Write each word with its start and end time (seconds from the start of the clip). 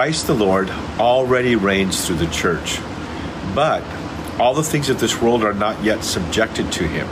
Christ 0.00 0.28
the 0.28 0.32
Lord 0.32 0.70
already 1.00 1.56
reigns 1.56 2.06
through 2.06 2.18
the 2.18 2.28
church, 2.28 2.78
but 3.52 3.82
all 4.38 4.54
the 4.54 4.62
things 4.62 4.90
of 4.90 5.00
this 5.00 5.20
world 5.20 5.42
are 5.42 5.52
not 5.52 5.82
yet 5.82 6.04
subjected 6.04 6.70
to 6.74 6.86
him. 6.86 7.08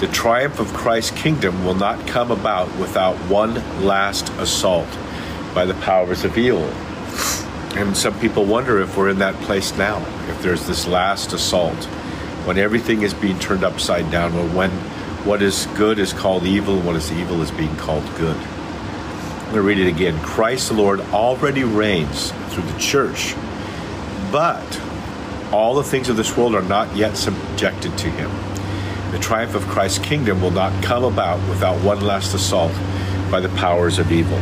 The 0.00 0.06
triumph 0.06 0.60
of 0.60 0.72
Christ's 0.72 1.10
kingdom 1.10 1.62
will 1.62 1.74
not 1.74 2.06
come 2.06 2.30
about 2.30 2.74
without 2.78 3.16
one 3.28 3.56
last 3.84 4.30
assault 4.38 4.88
by 5.54 5.66
the 5.66 5.74
powers 5.74 6.24
of 6.24 6.38
evil. 6.38 6.62
And 7.76 7.94
some 7.94 8.18
people 8.18 8.46
wonder 8.46 8.80
if 8.80 8.96
we're 8.96 9.10
in 9.10 9.18
that 9.18 9.34
place 9.42 9.76
now, 9.76 9.98
if 10.30 10.40
there's 10.40 10.66
this 10.66 10.86
last 10.86 11.34
assault, 11.34 11.84
when 12.46 12.56
everything 12.56 13.02
is 13.02 13.12
being 13.12 13.38
turned 13.38 13.62
upside 13.62 14.10
down, 14.10 14.32
when 14.54 14.70
what 15.26 15.42
is 15.42 15.66
good 15.76 15.98
is 15.98 16.14
called 16.14 16.44
evil, 16.44 16.78
and 16.78 16.86
what 16.86 16.96
is 16.96 17.12
evil 17.12 17.42
is 17.42 17.50
being 17.50 17.76
called 17.76 18.06
good. 18.16 18.38
I'm 19.44 19.52
going 19.52 19.56
to 19.56 19.62
read 19.62 19.78
it 19.78 19.88
again. 19.88 20.18
Christ 20.20 20.68
the 20.68 20.74
Lord 20.74 21.00
already 21.00 21.64
reigns 21.64 22.32
through 22.50 22.64
the 22.64 22.78
church, 22.78 23.34
but 24.32 24.80
all 25.52 25.74
the 25.74 25.84
things 25.84 26.08
of 26.08 26.16
this 26.16 26.36
world 26.36 26.54
are 26.54 26.62
not 26.62 26.94
yet 26.96 27.16
subjected 27.16 27.96
to 27.98 28.10
him. 28.10 28.30
The 29.12 29.18
triumph 29.18 29.54
of 29.54 29.62
Christ's 29.62 29.98
kingdom 29.98 30.42
will 30.42 30.50
not 30.50 30.82
come 30.82 31.04
about 31.04 31.46
without 31.48 31.82
one 31.84 32.00
last 32.00 32.34
assault 32.34 32.72
by 33.30 33.40
the 33.40 33.48
powers 33.50 33.98
of 33.98 34.10
evil 34.10 34.40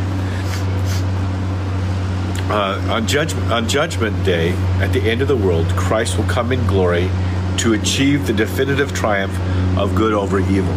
uh, 2.49 2.79
on, 2.89 3.07
judgment, 3.07 3.51
on 3.51 3.67
Judgment 3.67 4.23
Day, 4.23 4.51
at 4.79 4.93
the 4.93 5.01
end 5.01 5.21
of 5.21 5.27
the 5.27 5.35
world, 5.35 5.67
Christ 5.69 6.17
will 6.17 6.25
come 6.25 6.51
in 6.51 6.65
glory 6.67 7.09
to 7.57 7.73
achieve 7.73 8.27
the 8.27 8.33
definitive 8.33 8.93
triumph 8.93 9.35
of 9.77 9.95
good 9.95 10.13
over 10.13 10.39
evil. 10.39 10.73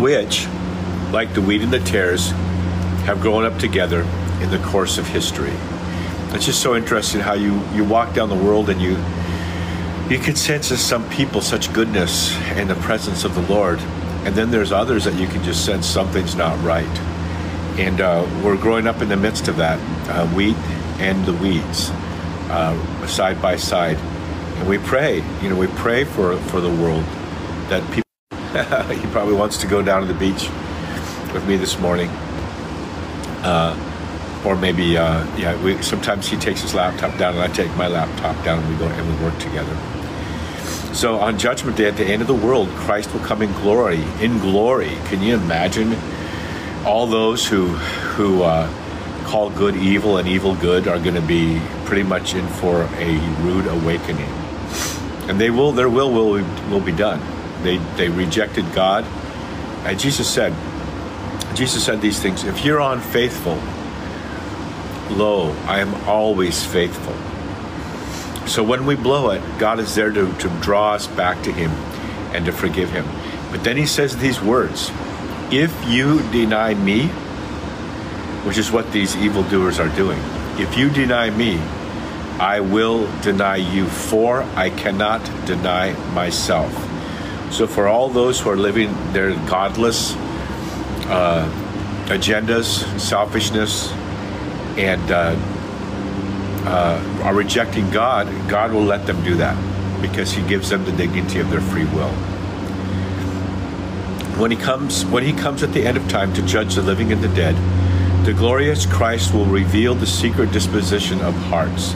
Which, 0.00 0.46
like 1.12 1.34
the 1.34 1.40
wheat 1.40 1.62
and 1.62 1.72
the 1.72 1.80
tares, 1.80 2.30
have 3.06 3.20
grown 3.20 3.44
up 3.44 3.58
together 3.58 4.02
in 4.40 4.50
the 4.50 4.60
course 4.66 4.98
of 4.98 5.06
history. 5.06 5.52
It's 6.30 6.46
just 6.46 6.62
so 6.62 6.74
interesting 6.74 7.20
how 7.20 7.34
you, 7.34 7.60
you 7.74 7.84
walk 7.84 8.14
down 8.14 8.28
the 8.28 8.34
world 8.34 8.70
and 8.70 8.80
you 8.80 8.96
you 10.10 10.18
can 10.18 10.36
sense 10.36 10.70
in 10.70 10.76
some 10.76 11.08
people 11.08 11.40
such 11.40 11.72
goodness 11.72 12.34
and 12.58 12.68
the 12.68 12.74
presence 12.74 13.24
of 13.24 13.34
the 13.34 13.40
Lord. 13.40 13.78
And 14.26 14.34
then 14.34 14.50
there's 14.50 14.70
others 14.70 15.04
that 15.04 15.14
you 15.14 15.26
can 15.26 15.42
just 15.42 15.64
sense 15.64 15.86
something's 15.86 16.34
not 16.34 16.62
right 16.62 16.84
and 17.78 18.00
uh, 18.00 18.24
we're 18.44 18.56
growing 18.56 18.86
up 18.86 19.02
in 19.02 19.08
the 19.08 19.16
midst 19.16 19.48
of 19.48 19.56
that 19.56 19.78
uh, 20.08 20.26
wheat 20.28 20.56
and 21.00 21.24
the 21.26 21.32
weeds 21.34 21.90
uh, 22.50 23.06
side 23.06 23.40
by 23.42 23.56
side 23.56 23.96
and 23.96 24.68
we 24.68 24.78
pray 24.78 25.16
you 25.42 25.48
know 25.48 25.56
we 25.56 25.66
pray 25.66 26.04
for 26.04 26.36
for 26.36 26.60
the 26.60 26.68
world 26.68 27.02
that 27.68 27.82
people 27.88 28.03
he 29.00 29.06
probably 29.08 29.34
wants 29.34 29.58
to 29.58 29.66
go 29.66 29.82
down 29.82 30.02
to 30.02 30.06
the 30.06 30.14
beach 30.14 30.48
with 31.32 31.44
me 31.48 31.56
this 31.56 31.76
morning. 31.80 32.08
Uh, 33.42 33.76
or 34.44 34.54
maybe 34.54 34.96
uh, 34.96 35.24
yeah 35.36 35.60
we, 35.64 35.82
sometimes 35.82 36.28
he 36.28 36.36
takes 36.36 36.60
his 36.60 36.72
laptop 36.72 37.18
down 37.18 37.34
and 37.34 37.42
i 37.42 37.48
take 37.48 37.74
my 37.76 37.88
laptop 37.88 38.36
down 38.44 38.58
and 38.60 38.68
we 38.68 38.76
go 38.76 38.86
and 38.86 39.18
we 39.18 39.24
work 39.24 39.36
together. 39.40 39.76
So 40.94 41.18
on 41.18 41.36
judgment 41.36 41.76
day 41.76 41.86
at 41.86 41.96
the 41.96 42.04
end 42.04 42.22
of 42.22 42.28
the 42.28 42.34
world 42.34 42.68
christ 42.68 43.12
will 43.12 43.20
come 43.20 43.42
in 43.42 43.52
glory 43.54 44.04
in 44.20 44.38
glory. 44.38 44.96
Can 45.06 45.20
you 45.20 45.34
imagine 45.34 45.96
all 46.86 47.08
those 47.08 47.48
who 47.48 47.66
who 48.14 48.44
uh, 48.44 48.72
call 49.24 49.50
good 49.50 49.74
evil 49.74 50.18
and 50.18 50.28
evil 50.28 50.54
good 50.54 50.86
are 50.86 51.00
going 51.00 51.16
to 51.16 51.26
be 51.26 51.60
pretty 51.86 52.04
much 52.04 52.34
in 52.34 52.46
for 52.46 52.84
a 52.98 53.18
rude 53.40 53.66
awakening, 53.66 54.30
and 55.28 55.40
they 55.40 55.50
will 55.50 55.72
their 55.72 55.88
will 55.88 56.12
will 56.12 56.44
will 56.70 56.80
be 56.80 56.92
done. 56.92 57.33
They 57.64 57.78
they 57.96 58.08
rejected 58.08 58.72
God, 58.74 59.04
and 59.84 59.98
Jesus 59.98 60.28
said, 60.28 60.54
Jesus 61.56 61.84
said 61.84 62.00
these 62.00 62.20
things. 62.20 62.44
If 62.44 62.64
you're 62.64 62.80
unfaithful, 62.80 63.58
lo, 65.10 65.50
I 65.66 65.80
am 65.80 65.94
always 66.06 66.64
faithful. 66.64 67.14
So 68.46 68.62
when 68.62 68.84
we 68.84 68.94
blow 68.94 69.30
it, 69.30 69.42
God 69.58 69.80
is 69.80 69.94
there 69.94 70.10
to, 70.10 70.32
to 70.38 70.48
draw 70.60 70.92
us 70.92 71.06
back 71.06 71.42
to 71.44 71.52
Him 71.52 71.70
and 72.34 72.44
to 72.46 72.52
forgive 72.52 72.90
Him. 72.90 73.06
But 73.50 73.64
then 73.64 73.76
He 73.76 73.86
says 73.86 74.16
these 74.16 74.40
words 74.40 74.90
if 75.50 75.72
you 75.88 76.20
deny 76.30 76.74
me, 76.74 77.06
which 78.44 78.58
is 78.58 78.70
what 78.70 78.92
these 78.92 79.16
evildoers 79.16 79.78
are 79.78 79.94
doing, 79.96 80.18
if 80.58 80.76
you 80.76 80.90
deny 80.90 81.30
me, 81.30 81.58
I 82.38 82.60
will 82.60 83.08
deny 83.20 83.56
you, 83.56 83.86
for 83.86 84.42
I 84.56 84.70
cannot 84.70 85.22
deny 85.46 85.92
myself. 86.12 86.83
So, 87.54 87.68
for 87.68 87.86
all 87.86 88.08
those 88.08 88.40
who 88.40 88.50
are 88.50 88.56
living 88.56 88.92
their 89.12 89.30
godless 89.46 90.16
uh, 91.06 91.48
agendas, 92.06 92.98
selfishness, 92.98 93.92
and 94.76 95.08
uh, 95.08 95.36
uh, 96.66 97.20
are 97.22 97.32
rejecting 97.32 97.88
God, 97.90 98.26
God 98.48 98.72
will 98.72 98.82
let 98.82 99.06
them 99.06 99.22
do 99.22 99.36
that 99.36 99.56
because 100.02 100.32
He 100.32 100.42
gives 100.48 100.68
them 100.68 100.84
the 100.84 100.90
dignity 100.90 101.38
of 101.38 101.48
their 101.48 101.60
free 101.60 101.84
will. 101.84 102.10
When 104.34 104.50
he 104.50 104.56
comes 104.56 105.06
when 105.06 105.22
he 105.22 105.32
comes 105.32 105.62
at 105.62 105.72
the 105.72 105.86
end 105.86 105.96
of 105.96 106.08
time 106.08 106.34
to 106.34 106.42
judge 106.42 106.74
the 106.74 106.82
living 106.82 107.12
and 107.12 107.22
the 107.22 107.28
dead 107.28 107.54
the 108.26 108.32
glorious 108.32 108.84
christ 108.84 109.32
will 109.32 109.44
reveal 109.44 109.94
the 109.94 110.08
secret 110.08 110.50
disposition 110.50 111.20
of 111.20 111.34
hearts 111.34 111.94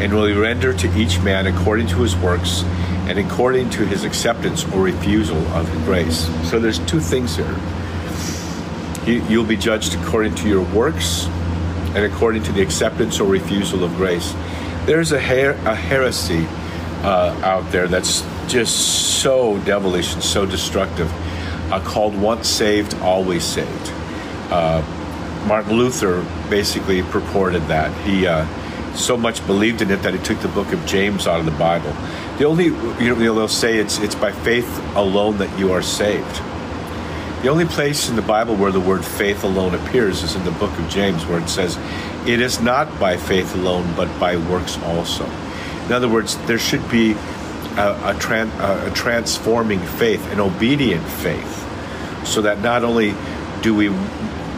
and 0.00 0.12
will 0.12 0.34
render 0.36 0.72
to 0.74 0.98
each 0.98 1.20
man 1.20 1.46
according 1.46 1.86
to 1.86 1.98
his 1.98 2.16
works 2.16 2.64
and 3.08 3.18
according 3.18 3.70
to 3.70 3.86
his 3.86 4.04
acceptance 4.04 4.64
or 4.72 4.82
refusal 4.82 5.38
of 5.48 5.70
grace 5.84 6.26
so 6.48 6.58
there's 6.58 6.78
two 6.80 7.00
things 7.00 7.36
here 7.36 7.56
you, 9.06 9.38
will 9.38 9.46
be 9.46 9.56
judged 9.56 9.94
according 9.94 10.34
to 10.34 10.48
your 10.48 10.62
works 10.74 11.26
and 11.94 11.98
according 12.04 12.42
to 12.42 12.52
the 12.52 12.60
acceptance 12.60 13.20
or 13.20 13.28
refusal 13.28 13.84
of 13.84 13.94
grace 13.96 14.34
there's 14.86 15.12
a, 15.12 15.20
her- 15.20 15.58
a 15.66 15.74
heresy 15.74 16.46
uh, 17.02 17.38
out 17.42 17.70
there 17.72 17.86
that's 17.88 18.22
just 18.48 19.20
so 19.20 19.58
devilish 19.64 20.14
and 20.14 20.22
so 20.22 20.46
destructive 20.46 21.10
uh, 21.72 21.80
called 21.80 22.16
Once 22.16 22.48
Saved, 22.48 22.94
Always 23.00 23.42
Saved. 23.42 23.90
Uh, 24.50 24.82
Martin 25.48 25.76
Luther 25.76 26.24
basically 26.48 27.02
purported 27.02 27.62
that. 27.62 27.92
He 28.06 28.26
uh, 28.26 28.46
so 28.94 29.16
much 29.16 29.44
believed 29.46 29.82
in 29.82 29.90
it 29.90 30.02
that 30.02 30.14
he 30.14 30.22
took 30.22 30.38
the 30.40 30.48
book 30.48 30.72
of 30.72 30.84
James 30.86 31.26
out 31.26 31.40
of 31.40 31.46
the 31.46 31.52
Bible. 31.52 31.90
The 32.38 32.44
only, 32.44 32.66
you 32.66 33.14
know, 33.14 33.34
they'll 33.34 33.48
say 33.48 33.78
it's, 33.78 33.98
it's 33.98 34.14
by 34.14 34.30
faith 34.30 34.68
alone 34.94 35.38
that 35.38 35.58
you 35.58 35.72
are 35.72 35.80
saved. 35.80 36.36
The 37.42 37.48
only 37.48 37.64
place 37.64 38.08
in 38.08 38.16
the 38.16 38.22
Bible 38.22 38.56
where 38.56 38.72
the 38.72 38.80
word 38.80 39.04
faith 39.04 39.42
alone 39.42 39.74
appears 39.74 40.22
is 40.22 40.34
in 40.34 40.44
the 40.44 40.50
book 40.50 40.76
of 40.78 40.88
James, 40.90 41.24
where 41.26 41.40
it 41.40 41.48
says, 41.48 41.78
It 42.26 42.40
is 42.40 42.60
not 42.60 43.00
by 43.00 43.16
faith 43.16 43.54
alone, 43.54 43.90
but 43.96 44.08
by 44.20 44.36
works 44.36 44.78
also. 44.82 45.24
In 45.86 45.92
other 45.92 46.08
words, 46.08 46.36
there 46.46 46.58
should 46.58 46.86
be 46.90 47.12
a, 47.12 47.92
a, 48.10 48.14
tran- 48.18 48.50
a 48.86 48.90
transforming 48.92 49.80
faith, 49.80 50.26
an 50.32 50.40
obedient 50.40 51.06
faith, 51.06 52.26
so 52.26 52.42
that 52.42 52.60
not 52.60 52.84
only 52.84 53.14
do 53.62 53.74
we 53.74 53.88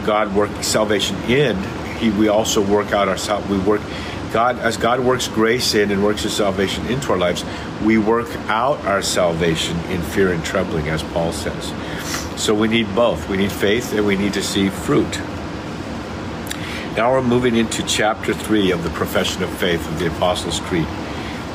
God 0.05 0.33
work 0.33 0.63
salvation 0.63 1.15
in, 1.29 1.55
He 1.97 2.09
we 2.09 2.27
also 2.27 2.61
work 2.61 2.91
out 2.91 3.07
our 3.07 3.41
we 3.47 3.59
work 3.59 3.81
God 4.31 4.59
as 4.59 4.77
God 4.77 4.99
works 4.99 5.27
grace 5.27 5.73
in 5.73 5.91
and 5.91 6.03
works 6.03 6.23
His 6.23 6.33
salvation 6.33 6.85
into 6.87 7.11
our 7.11 7.17
lives, 7.17 7.43
we 7.83 7.97
work 7.97 8.29
out 8.47 8.79
our 8.85 9.01
salvation 9.01 9.77
in 9.85 10.01
fear 10.01 10.31
and 10.31 10.43
trembling, 10.43 10.87
as 10.89 11.03
Paul 11.03 11.31
says. 11.33 11.73
So 12.41 12.53
we 12.53 12.67
need 12.67 12.93
both. 12.95 13.27
We 13.27 13.37
need 13.37 13.51
faith 13.51 13.93
and 13.93 14.05
we 14.05 14.15
need 14.15 14.33
to 14.33 14.43
see 14.43 14.69
fruit. 14.69 15.19
Now 16.95 17.11
we're 17.11 17.21
moving 17.21 17.55
into 17.55 17.83
chapter 17.83 18.33
three 18.33 18.71
of 18.71 18.83
the 18.83 18.89
profession 18.89 19.43
of 19.43 19.49
faith 19.57 19.87
of 19.87 19.99
the 19.99 20.07
Apostles' 20.07 20.59
Creed. 20.59 20.87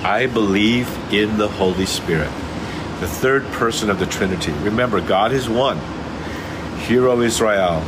I 0.02 0.26
believe 0.26 0.88
in 1.12 1.38
the 1.38 1.48
Holy 1.48 1.86
Spirit, 1.86 2.30
the 3.00 3.08
third 3.08 3.44
person 3.52 3.90
of 3.90 3.98
the 3.98 4.06
Trinity. 4.06 4.52
Remember, 4.52 5.00
God 5.00 5.32
is 5.32 5.48
one. 5.48 5.78
Hear, 6.80 7.08
O 7.08 7.20
Israel, 7.20 7.80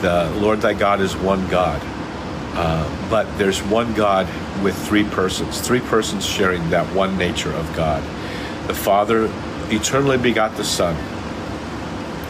the 0.00 0.30
Lord 0.40 0.60
thy 0.60 0.74
God 0.74 1.00
is 1.00 1.16
one 1.16 1.48
God. 1.48 1.80
Uh, 2.54 3.08
but 3.08 3.26
there's 3.38 3.62
one 3.62 3.94
God 3.94 4.26
with 4.62 4.76
three 4.86 5.04
persons, 5.04 5.60
three 5.60 5.80
persons 5.80 6.26
sharing 6.26 6.70
that 6.70 6.94
one 6.94 7.16
nature 7.16 7.52
of 7.52 7.74
God. 7.74 8.02
The 8.68 8.74
Father 8.74 9.30
eternally 9.70 10.18
begot 10.18 10.56
the 10.56 10.64
Son. 10.64 10.94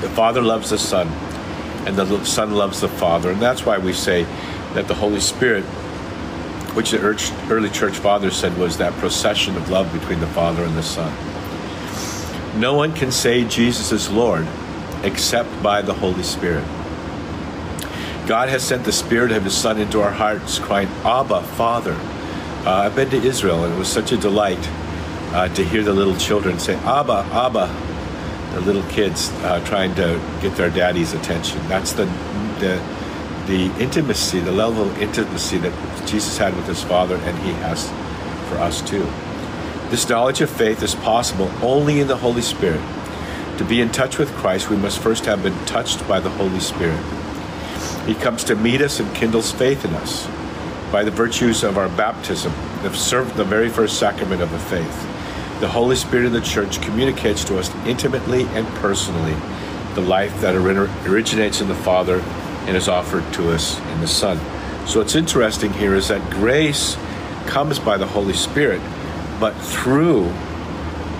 The 0.01 0.09
Father 0.11 0.43
loves 0.43 0.71
the 0.71 0.79
Son, 0.79 1.09
and 1.87 1.97
the 1.97 2.25
Son 2.25 2.55
loves 2.55 2.81
the 2.81 2.89
Father. 2.89 3.31
And 3.31 3.43
that's 3.43 3.67
why 3.67 3.79
we 3.79 3.93
say 3.93 4.25
that 4.75 4.89
the 4.89 4.95
Holy 4.95 5.21
Spirit 5.21 5.65
which 6.75 6.93
the 6.93 7.01
early 7.51 7.69
church 7.69 7.97
fathers 7.99 8.35
said 8.35 8.57
was 8.57 8.79
that 8.79 8.93
procession 8.95 9.57
of 9.57 9.69
love 9.69 9.93
between 9.93 10.21
the 10.21 10.27
Father 10.29 10.65
and 10.65 10.75
the 10.75 10.83
Son. 10.83 11.13
No 12.59 12.75
one 12.75 12.95
can 12.95 13.13
say 13.13 13.45
Jesus 13.45 13.93
is 13.93 14.11
Lord 14.11 14.47
except 15.03 15.63
by 15.63 15.83
the 15.83 15.93
Holy 15.93 16.23
Spirit. 16.23 16.65
God 18.27 18.49
has 18.49 18.63
sent 18.63 18.85
the 18.85 18.93
Spirit 18.93 19.33
of 19.33 19.45
His 19.45 19.57
Son 19.57 19.79
into 19.79 20.01
our 20.01 20.13
hearts, 20.13 20.59
crying, 20.59 20.89
Abba, 21.05 21.43
Father. 21.43 21.95
Uh, 22.65 22.85
I've 22.85 22.95
been 22.95 23.11
to 23.11 23.17
Israel, 23.17 23.65
and 23.65 23.75
it 23.75 23.77
was 23.77 23.89
such 23.89 24.13
a 24.13 24.17
delight 24.17 24.65
uh, 25.33 25.49
to 25.49 25.65
hear 25.65 25.83
the 25.83 25.93
little 25.93 26.17
children 26.17 26.61
say, 26.61 26.77
Abba, 26.77 27.27
Abba, 27.33 27.67
the 28.55 28.61
little 28.61 28.85
kids 28.85 29.31
uh, 29.43 29.65
trying 29.67 29.95
to 29.97 30.21
get 30.41 30.55
their 30.57 30.71
daddy's 30.71 31.15
attention. 31.15 31.59
That's 31.69 31.93
the 31.93 32.05
the 32.61 32.81
the 33.47 33.65
intimacy, 33.83 34.39
the 34.39 34.53
level 34.53 34.83
of 34.89 35.03
intimacy 35.03 35.59
that 35.59 36.07
Jesus 36.07 36.39
had 36.39 36.55
with 36.55 36.67
his 36.67 36.83
Father, 36.85 37.17
and 37.17 37.37
he 37.41 37.51
has 37.55 37.89
for 38.49 38.59
us 38.59 38.81
too. 38.83 39.05
This 39.91 40.09
knowledge 40.09 40.41
of 40.41 40.49
faith 40.49 40.83
is 40.83 40.95
possible 40.95 41.51
only 41.61 41.99
in 41.99 42.07
the 42.07 42.17
Holy 42.17 42.43
Spirit. 42.43 42.81
To 43.59 43.65
be 43.65 43.81
in 43.81 43.91
touch 43.91 44.17
with 44.17 44.31
Christ, 44.35 44.71
we 44.71 44.77
must 44.77 45.01
first 45.01 45.25
have 45.27 45.43
been 45.43 45.59
touched 45.67 46.07
by 46.07 46.21
the 46.21 46.31
Holy 46.31 46.61
Spirit. 46.61 47.03
He 48.07 48.15
comes 48.15 48.43
to 48.45 48.57
meet 48.57 48.81
us 48.81 48.99
and 48.99 49.15
kindles 49.15 49.53
faith 49.53 49.85
in 49.85 49.95
us 49.95 50.27
by 50.91 51.05
the 51.05 51.11
virtues 51.11 51.63
of 51.63 51.79
our 51.79 51.89
baptism, 51.89 52.53
the, 52.83 53.45
very 53.45 53.69
first 53.69 53.99
sacrament 53.99 54.43
of 54.43 54.51
the 54.51 54.59
faith. 54.59 55.09
The 55.61 55.69
Holy 55.69 55.95
Spirit 55.95 56.27
in 56.27 56.33
the 56.33 56.41
church 56.41 56.83
communicates 56.83 57.45
to 57.45 57.59
us 57.59 57.73
intimately 57.87 58.43
and 58.49 58.67
personally 58.77 59.35
the 59.95 60.01
life 60.01 60.41
that 60.41 60.57
originates 60.57 61.61
in 61.61 61.69
the 61.69 61.75
Father 61.75 62.19
and 62.67 62.77
is 62.77 62.89
offered 62.89 63.31
to 63.35 63.53
us 63.53 63.79
in 63.79 64.01
the 64.01 64.09
Son. 64.09 64.39
So 64.87 64.99
what's 64.99 65.15
interesting 65.15 65.73
here 65.73 65.95
is 65.95 66.09
that 66.09 66.29
grace 66.31 66.97
comes 67.47 67.79
by 67.79 67.97
the 67.97 68.07
Holy 68.07 68.35
Spirit, 68.35 68.81
but 69.39 69.53
through 69.53 70.25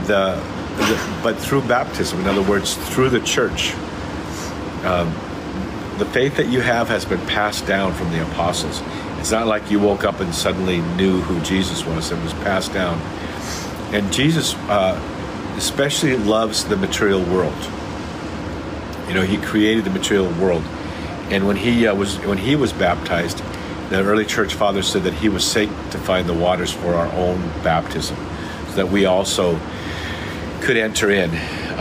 the, 0.07 0.43
the 0.77 1.21
but 1.23 1.39
through 1.39 1.63
baptism. 1.63 2.21
In 2.21 2.27
other 2.27 2.43
words, 2.43 2.75
through 2.75 3.11
the 3.11 3.21
church. 3.21 3.75
Um, 4.85 5.15
the 6.03 6.11
faith 6.11 6.37
that 6.37 6.49
you 6.49 6.61
have 6.61 6.89
has 6.89 7.05
been 7.05 7.25
passed 7.29 7.65
down 7.65 7.95
from 7.95 8.11
the 8.11 8.21
apostles. 8.29 8.83
It's 9.21 9.31
not 9.31 9.47
like 9.47 9.71
you 9.71 9.79
woke 9.79 10.03
up 10.03 10.19
and 10.19 10.35
suddenly 10.35 10.81
knew 10.97 11.21
who 11.21 11.41
Jesus 11.43 11.87
was. 11.87 12.11
It 12.11 12.21
was 12.25 12.33
passed 12.35 12.73
down. 12.73 13.01
And 13.95 14.13
Jesus 14.13 14.55
uh, 14.69 15.01
especially 15.57 16.17
loves 16.17 16.65
the 16.65 16.77
material 16.77 17.23
world. 17.23 17.55
You 19.07 19.15
know, 19.15 19.23
he 19.23 19.37
created 19.37 19.85
the 19.85 19.91
material 19.91 20.29
world. 20.41 20.65
And 21.31 21.47
when 21.47 21.55
he 21.55 21.87
uh, 21.87 21.95
was 21.95 22.19
when 22.19 22.39
he 22.39 22.57
was 22.57 22.73
baptized, 22.73 23.39
the 23.91 24.03
early 24.03 24.25
church 24.25 24.55
fathers 24.55 24.89
said 24.89 25.05
that 25.05 25.15
he 25.15 25.29
was 25.29 25.45
sanctifying 25.45 26.27
the 26.27 26.35
waters 26.35 26.73
for 26.73 26.95
our 26.95 27.13
own 27.13 27.41
baptism, 27.63 28.17
so 28.71 28.75
that 28.75 28.89
we 28.89 29.05
also 29.05 29.57
could 30.63 30.77
enter 30.77 31.11
in 31.11 31.31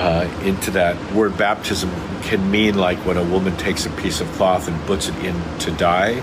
uh, 0.02 0.28
into 0.44 0.72
that 0.72 0.96
word 1.14 1.38
baptism 1.38 1.92
can 2.24 2.50
mean 2.50 2.76
like 2.76 2.98
when 3.06 3.18
a 3.18 3.24
woman 3.24 3.56
takes 3.58 3.86
a 3.86 3.90
piece 3.92 4.20
of 4.20 4.28
cloth 4.34 4.68
and 4.68 4.80
puts 4.88 5.08
it 5.08 5.16
in 5.24 5.36
to 5.60 5.70
dye 5.72 6.14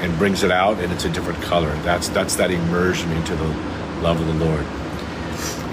and 0.00 0.16
brings 0.18 0.42
it 0.42 0.50
out 0.50 0.78
and 0.78 0.90
it's 0.90 1.04
a 1.04 1.10
different 1.10 1.40
color 1.42 1.70
that's 1.82 2.08
that's 2.08 2.36
that 2.36 2.50
immersion 2.50 3.10
into 3.12 3.36
the 3.36 3.48
love 4.00 4.18
of 4.18 4.26
the 4.26 4.44
lord 4.44 4.64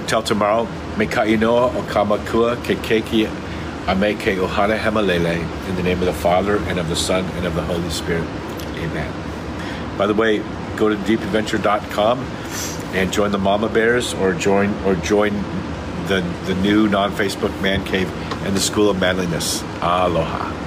until 0.02 0.22
tomorrow 0.22 0.66
mekainoa 0.98 1.72
okamakua 1.72 2.58
kekeki 2.58 3.30
Ameke 3.88 4.38
Ohana 4.38 4.78
Hemalele, 4.78 5.42
in 5.68 5.76
the 5.76 5.82
name 5.82 6.00
of 6.02 6.06
the 6.06 6.14
Father, 6.14 6.58
and 6.70 6.78
of 6.78 6.88
the 6.88 6.96
Son, 6.96 7.26
and 7.38 7.48
of 7.48 7.56
the 7.56 7.64
Holy 7.64 7.90
Spirit. 7.90 8.28
Amen. 8.78 9.98
By 9.98 10.06
the 10.06 10.14
way, 10.14 10.38
go 10.76 10.88
to 10.88 10.96
deepadventure.com 10.96 12.20
and 12.94 13.12
join 13.12 13.32
the 13.32 13.40
Mama 13.40 13.70
Bears 13.70 14.14
or 14.14 14.34
join 14.34 14.72
or 14.86 14.94
join 14.96 15.34
the, 16.12 16.54
the 16.54 16.56
new 16.56 16.90
non-Facebook 16.90 17.62
man 17.62 17.86
cave 17.86 18.10
and 18.44 18.54
the 18.54 18.60
School 18.60 18.90
of 18.90 19.00
Manliness. 19.00 19.64
Aloha. 19.82 20.61